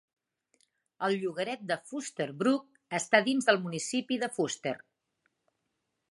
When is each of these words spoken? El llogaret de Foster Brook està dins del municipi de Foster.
El 1.07 1.17
llogaret 1.23 1.67
de 1.71 1.75
Foster 1.89 2.25
Brook 2.39 2.97
està 2.99 3.21
dins 3.27 3.49
del 3.49 3.59
municipi 3.67 4.17
de 4.23 4.31
Foster. 4.39 4.73